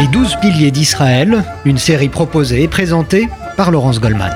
[0.00, 4.34] Les douze piliers d'Israël, une série proposée et présentée par Laurence Goldman.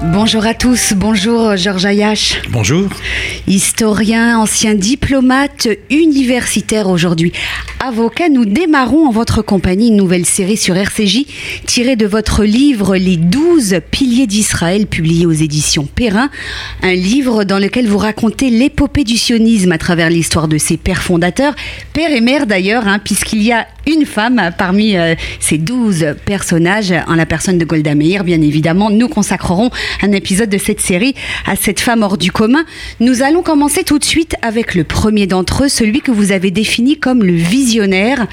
[0.00, 2.40] Bonjour à tous, bonjour Georges Ayache.
[2.50, 2.88] Bonjour.
[3.48, 7.32] Historien, ancien diplomate, universitaire aujourd'hui,
[7.80, 11.24] avocat, nous démarrons en votre compagnie une nouvelle série sur RCJ
[11.66, 16.30] tirée de votre livre Les douze piliers d'Israël publié aux éditions Perrin,
[16.82, 21.02] un livre dans lequel vous racontez l'épopée du sionisme à travers l'histoire de ses pères
[21.02, 21.56] fondateurs,
[21.92, 26.92] père et mère d'ailleurs, hein, puisqu'il y a une femme parmi euh, ces douze personnages,
[27.06, 28.90] en la personne de Golda Meir bien évidemment.
[28.90, 29.70] Nous consacrerons
[30.02, 31.14] un épisode de cette série
[31.46, 32.64] à cette femme hors du commun.
[33.00, 36.50] Nous allons commencer tout de suite avec le premier d'entre eux, celui que vous avez
[36.50, 38.26] défini comme le visionnaire.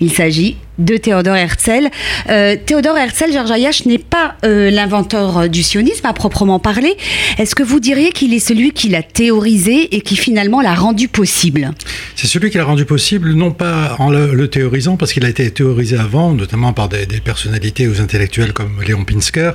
[0.00, 1.88] Il s'agit de Théodore Herzl.
[2.28, 6.96] Euh, Théodore Herzl, Georges Ayash, n'est pas euh, l'inventeur du sionisme à proprement parler.
[7.38, 11.08] Est-ce que vous diriez qu'il est celui qui l'a théorisé et qui finalement l'a rendu
[11.08, 11.70] possible?
[12.16, 15.50] C'est celui qui l'a rendu possible, non pas en le, théorisant, parce qu'il a été
[15.50, 19.52] théorisé avant, notamment par des, personnalités ou intellectuels comme Léon Pinsker,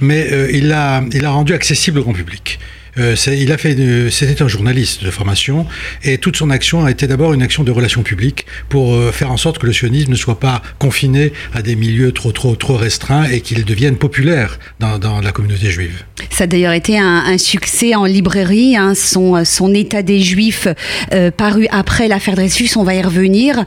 [0.00, 2.58] mais euh, il l'a il rendu accessible au grand public.
[2.98, 3.76] Euh, il a fait,
[4.10, 5.66] c'était un journaliste de formation
[6.02, 9.30] et toute son action a été d'abord une action de relations publiques pour euh, faire
[9.30, 12.76] en sorte que le sionisme ne soit pas confiné à des milieux trop trop trop
[12.76, 16.04] restreints et qu'il devienne populaire dans, dans, la communauté juive.
[16.30, 20.68] Ça a d'ailleurs été un, un, succès en librairie, hein, son, son état des juifs
[21.12, 23.64] euh, paru après l'affaire Dreyfus, on va y revenir.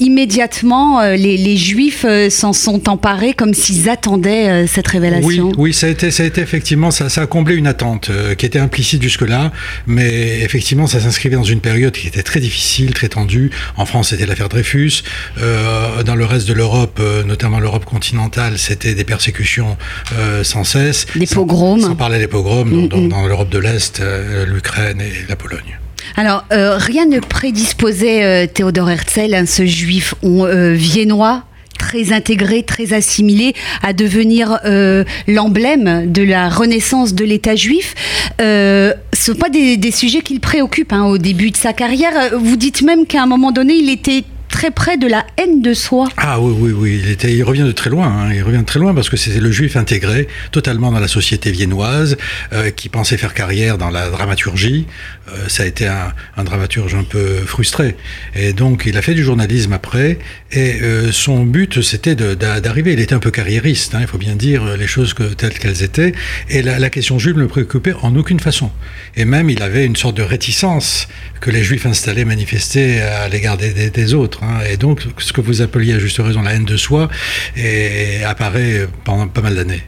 [0.00, 5.48] Immédiatement, les, les, juifs s'en sont emparés comme s'ils attendaient cette révélation.
[5.48, 8.10] Oui, oui, ça a été, ça a été effectivement, ça, ça a comblé une attente
[8.36, 9.52] qui était implicite jusque-là,
[9.86, 13.50] mais effectivement, ça s'inscrivait dans une période qui était très difficile, très tendue.
[13.76, 15.02] En France, c'était l'affaire Dreyfus.
[15.38, 19.76] Euh, dans le reste de l'Europe, euh, notamment l'Europe continentale, c'était des persécutions
[20.18, 21.06] euh, sans cesse.
[21.16, 21.80] Des pogroms.
[21.80, 23.08] Sans, parler des pogroms mm, dans, mm.
[23.08, 24.02] dans l'Europe de l'Est,
[24.46, 25.78] l'Ukraine et la Pologne.
[26.16, 31.44] Alors, euh, rien ne prédisposait euh, Théodore Herzl, hein, ce juif euh, viennois,
[31.94, 37.94] très intégré, très assimilé, à devenir euh, l'emblème de la renaissance de l'État juif.
[38.40, 41.72] Euh, ce ne sont pas des, sujets qui le préoccupent hein, au début de sa
[41.72, 42.36] carrière.
[42.36, 45.74] Vous dites même qu'à un moment donné, il était très près de la haine de
[45.74, 46.08] soi.
[46.16, 47.00] Ah oui, oui, oui.
[47.02, 48.06] Il, était, il revient de très loin.
[48.06, 48.32] Hein.
[48.32, 51.50] Il revient de très loin parce que c'était le juif intégré totalement dans la société
[51.50, 52.16] viennoise
[52.52, 54.86] euh, qui pensait faire carrière dans la dramaturgie.
[55.28, 57.96] Euh, ça a été un, dramaturge un peu frustré.
[58.36, 60.20] Et donc, il a fait du journalisme après.
[60.52, 62.92] Et euh, son but, c'était d'arriver.
[62.92, 66.12] Il était un peu carriériste, hein, il faut bien dire les choses telles qu'elles étaient.
[66.48, 68.70] Et la, question juive ne le préoccupait en aucune façon.
[69.16, 71.08] Et même, il avait une sorte de réticence
[71.40, 74.43] que les juifs installés manifestaient à l'égard des autres.
[74.44, 74.60] Hein.
[74.70, 77.08] Et donc, ce que vous appeliez à juste raison la haine de soi
[78.26, 79.82] apparaît pendant pas mal d'années.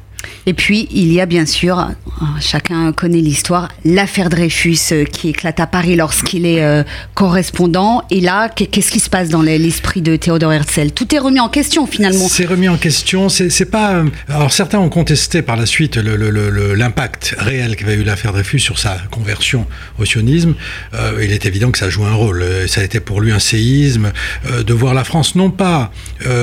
[0.46, 1.88] Et puis, il y a bien sûr,
[2.40, 6.82] chacun connaît l'histoire, l'affaire Dreyfus euh, qui éclate à Paris lorsqu'il est euh,
[7.14, 8.02] correspondant.
[8.10, 10.92] Et là, qu'est-ce qui se passe dans l'esprit de Théodore Herzl?
[10.92, 12.28] Tout est remis en question finalement.
[12.28, 13.28] C'est remis en question.
[13.28, 13.94] C'est pas.
[13.94, 18.78] Euh, alors certains ont contesté par la suite l'impact réel qu'avait eu l'affaire Dreyfus sur
[18.78, 19.66] sa conversion
[19.98, 20.54] au sionisme.
[21.22, 22.44] Il est évident que ça joue un rôle.
[22.68, 24.12] Ça a été pour lui un séisme
[24.44, 25.90] de voir la France non pas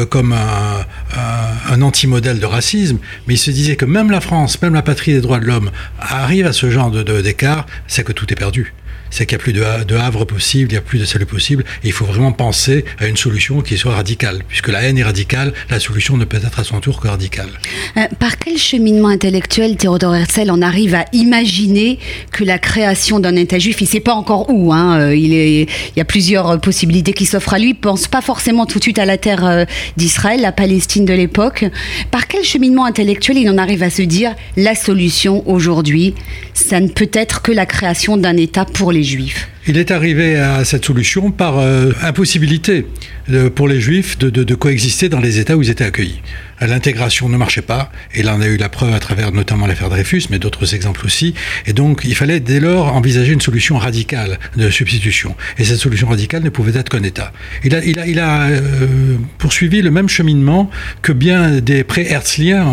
[0.10, 0.83] comme un,
[1.16, 2.98] un, anti-modèle de racisme,
[3.28, 5.72] mais il se disait que même la France, même la patrie des droits de l'homme,
[6.00, 8.74] arrive à ce genre d'écart, de, c'est que tout est perdu
[9.14, 11.28] c'est qu'il n'y a plus de, de, havre possible, il n'y a plus de salut
[11.28, 14.98] possible, et il faut vraiment penser à une solution qui soit radicale, puisque la haine
[14.98, 17.50] est radicale, la solution ne peut être à son tour que radicale.
[17.98, 22.00] Euh, par quel cheminement intellectuel Théodore Herzl en arrive à imaginer
[22.32, 25.32] que la création d'un État juif, il ne sait pas encore où, hein, euh, il,
[25.32, 28.84] il y a plusieurs possibilités qui s'offrent à lui, il pense pas forcément tout de
[28.84, 29.66] suite à la terre euh,
[29.96, 31.66] d'Israël, la Palestine de l'époque.
[32.10, 36.16] Par quel cheminement intellectuel il en arrive à se dire la solution aujourd'hui,
[36.56, 40.36] ça ne peut être que la création d'un État pour les juifs il est arrivé
[40.36, 42.86] à cette solution par euh, impossibilité
[43.30, 46.22] de, pour les juifs de, coexister dans les États où ils étaient accueillis.
[46.62, 49.90] L'intégration ne marchait pas, et là on a eu la preuve à travers notamment l'affaire
[49.90, 51.34] Dreyfus, mais d'autres exemples aussi.
[51.66, 55.36] Et donc il fallait dès lors envisager une solution radicale de substitution.
[55.58, 57.34] Et cette solution radicale ne pouvait être qu'un État.
[57.64, 57.76] Il
[58.20, 60.70] a, euh, poursuivi le même cheminement
[61.02, 62.66] que bien des pré-herzliens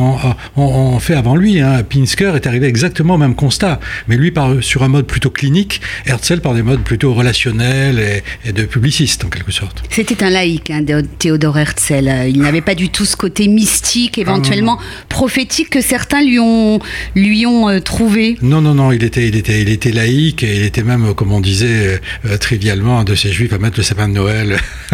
[0.57, 1.61] ont, fait avant lui.
[1.61, 1.83] Hein.
[1.83, 6.41] Pinsker est arrivé exactement au même constat, mais lui sur un mode plutôt clinique, Herzl
[6.41, 9.83] par des modes plutôt relationnel et, et, de publiciste en quelque sorte.
[9.91, 10.85] C'était un laïc, hein,
[11.19, 12.29] Théodore Herzl.
[12.29, 16.81] Il n'avait pas du tout ce côté mystique, éventuellement ah, prophétique que certains lui ont,
[17.15, 18.37] lui ont euh, trouvé.
[18.43, 21.33] Non, non, non, il était, il, était, il était laïque et il était même, comme
[21.33, 24.59] on disait euh, trivialement, de ces juifs à mettre le sapin de Noël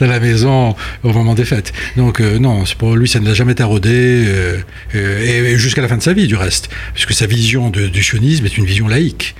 [0.00, 1.72] dans la maison au moment des fêtes.
[1.96, 4.60] Donc euh, non, pour lui, ça ne l'a jamais taraudé euh,
[4.94, 8.02] et, et jusqu'à la fin de sa vie du reste, puisque sa vision de, du
[8.02, 9.34] sionisme est une vision laïque.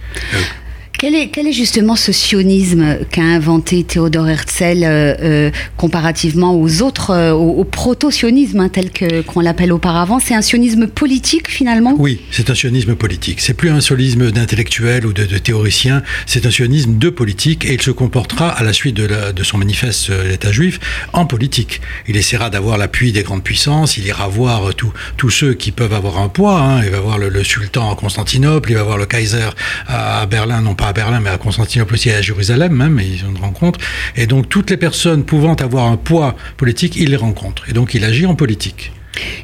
[0.98, 6.82] Quel est, quel est justement ce sionisme qu'a inventé Théodore Herzl euh, euh, comparativement aux
[6.82, 10.18] autres, euh, au, proto-sionisme hein, tel que, qu'on l'appelle auparavant?
[10.18, 11.94] C'est un sionisme politique finalement?
[12.00, 13.40] Oui, c'est un sionisme politique.
[13.40, 17.74] C'est plus un sionisme d'intellectuel ou de, de théoricien, c'est un sionisme de politique et
[17.74, 20.80] il se comportera à la suite de, la, de son manifeste l'État juif
[21.12, 21.80] en politique.
[22.08, 24.74] Il essaiera d'avoir l'appui des grandes puissances, il ira voir
[25.16, 26.60] tous ceux qui peuvent avoir un poids.
[26.60, 26.82] Hein.
[26.82, 29.50] Il va voir le, sultan à Constantinople, il va voir le Kaiser
[29.86, 33.31] à Berlin, non pas à Berlin, mais à Constantinople aussi, à Jérusalem même, ils ont
[33.31, 33.79] une rencontre.
[34.17, 37.69] Et donc toutes les personnes pouvant avoir un poids politique, il les rencontre.
[37.69, 38.93] Et donc il agit en politique.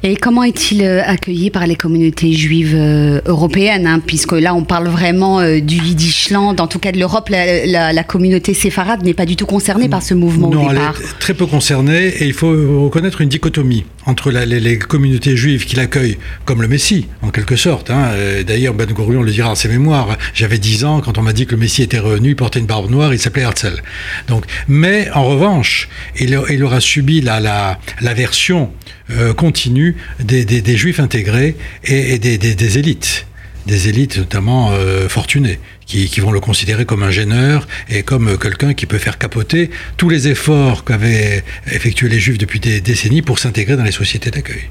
[0.02, 4.64] Et comment est-il euh, accueilli par les communautés juives euh, européennes hein, Puisque là, on
[4.64, 7.30] parle vraiment euh, du Yiddishland, en tout cas de l'Europe.
[7.30, 10.94] La, communauté séfarade n'est pas du tout concernée par ce mouvement non, au départ.
[10.98, 12.08] Elle est très peu concernée.
[12.08, 12.50] Et il faut
[12.82, 17.90] reconnaître une dichotomie entre les, communautés juives qui l'accueillent comme le Messie, en quelque sorte.
[17.90, 18.10] Hein.
[18.46, 20.18] D'ailleurs, Ben Gurion le dira dans ses mémoires.
[20.34, 22.66] J'avais 10 ans quand on m'a dit que le Messie était revenu, il portait une
[22.66, 23.82] barbe noire, il s'appelait Herzl.
[24.28, 25.88] Donc, mais en revanche,
[26.20, 28.70] il, il aura subi la, la, la version
[29.10, 33.26] euh, continue des, juifs intégrés et, des, élites
[33.66, 38.74] des élites notamment euh, fortunées, qui, vont le considérer comme un gêneur et comme quelqu'un
[38.74, 43.38] qui peut faire capoter tous les efforts qu'avaient effectués les juifs depuis des décennies pour
[43.38, 44.68] s'intégrer dans les sociétés d'accueil.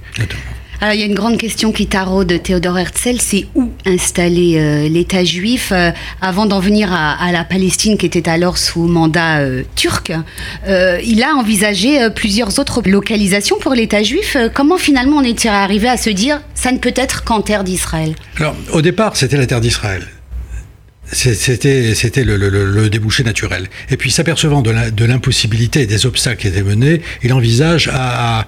[0.84, 4.90] Alors, il y a une grande question qui taraude Théodore Herzl, c'est où installer euh,
[4.90, 9.64] l'État juif euh, avant d'en venir à, la Palestine qui était alors sous mandat euh,
[9.78, 10.12] turc.
[10.68, 14.36] il a envisagé plusieurs autres localisations pour l'État juif.
[14.54, 18.14] Comment finalement on est arrivé à se dire ça ne peut être qu'en terre d'Israël?
[18.38, 20.06] Alors, au départ, c'était la terre d'Israël.
[21.12, 23.68] C'était, le, débouché naturel.
[23.90, 28.48] Et puis, s'apercevant de l'impossibilité et des obstacles qui étaient menés, il envisage à,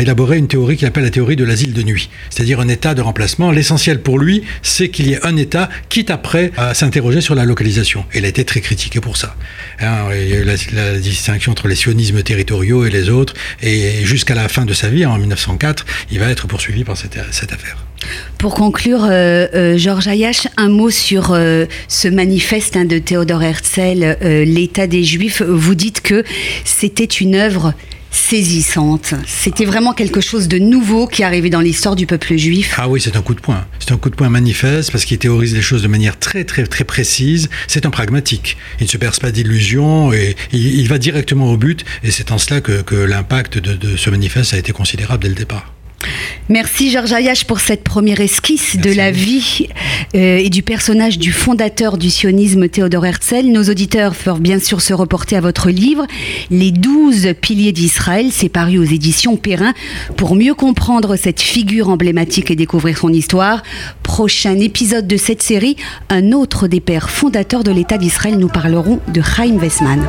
[0.00, 3.00] élaborer une théorie qu'il appelle la théorie de l'asile de nuit, c'est-à-dire un état de
[3.00, 3.50] remplacement.
[3.50, 7.44] L'essentiel pour lui, c'est qu'il y ait un état, quitte après à s'interroger sur la
[7.44, 8.04] localisation.
[8.12, 9.36] Et il a été très critiqué pour ça.
[9.80, 13.34] Hein, il y a eu la, distinction entre les sionismes territoriaux et les autres.
[13.62, 17.16] Et jusqu'à la fin de sa vie, en 1904, il va être poursuivi par cette
[17.52, 17.84] affaire.
[18.38, 23.42] Pour conclure, euh, euh, Georges Ayache, un mot sur euh, ce manifeste hein, de Théodore
[23.42, 25.42] Herzl, L'État des Juifs.
[25.42, 26.24] Vous dites que
[26.64, 27.74] c'était une œuvre
[28.14, 29.14] saisissante.
[29.26, 32.74] C'était vraiment quelque chose de nouveau qui arrivait dans l'histoire du peuple juif.
[32.78, 33.66] Ah oui, c'est un coup de poing.
[33.80, 36.64] C'est un coup de poing manifeste parce qu'il théorise les choses de manière très très
[36.64, 37.50] très précise.
[37.66, 38.56] C'est un pragmatique.
[38.78, 41.84] Il ne se perce pas d'illusions et il, va directement au but.
[42.02, 45.34] Et c'est en cela que, l'impact de, de ce manifeste a été considérable dès le
[45.34, 45.73] départ.
[46.48, 49.68] Merci Georges Ayache pour cette première esquisse de la vie
[50.14, 53.46] euh, et du personnage du fondateur du sionisme Théodore Herzl.
[53.46, 56.06] Nos auditeurs peuvent bien sûr se reporter à votre livre
[56.50, 59.72] Les douze piliers d'Israël, c'est paru aux éditions Perrin.
[60.16, 63.62] Pour mieux comprendre cette figure emblématique et découvrir son histoire,
[64.02, 65.76] prochain épisode de cette série,
[66.10, 70.02] un autre des pères fondateurs de l'État d'Israël, nous parlerons de Chaim Wessman.